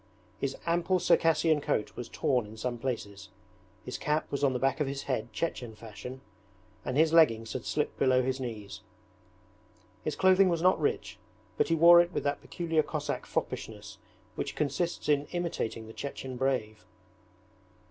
[0.39, 3.29] His ample Circassian coat was torn in some places,
[3.85, 6.21] his cap was on the back of his head Chechen fashion,
[6.83, 8.81] and his leggings had slipped below his knees.
[10.03, 11.19] His clothing was not rich,
[11.55, 13.99] but he wore it with that peculiar Cossack foppishness
[14.33, 16.83] which consists in imitating the Chechen brave.